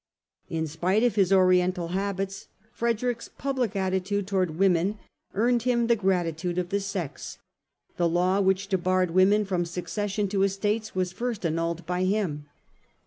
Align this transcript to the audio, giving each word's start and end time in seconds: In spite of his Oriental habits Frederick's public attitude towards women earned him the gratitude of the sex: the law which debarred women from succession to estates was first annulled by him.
In 0.49 0.65
spite 0.65 1.03
of 1.03 1.13
his 1.13 1.31
Oriental 1.31 1.89
habits 1.89 2.47
Frederick's 2.73 3.27
public 3.37 3.75
attitude 3.75 4.25
towards 4.25 4.51
women 4.53 4.97
earned 5.35 5.61
him 5.61 5.85
the 5.85 5.95
gratitude 5.95 6.57
of 6.57 6.69
the 6.69 6.79
sex: 6.79 7.37
the 7.97 8.09
law 8.09 8.39
which 8.41 8.67
debarred 8.67 9.11
women 9.11 9.45
from 9.45 9.63
succession 9.63 10.27
to 10.29 10.41
estates 10.41 10.95
was 10.95 11.11
first 11.13 11.45
annulled 11.45 11.85
by 11.85 12.05
him. 12.05 12.47